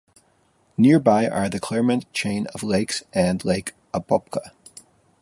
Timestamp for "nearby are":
0.77-1.47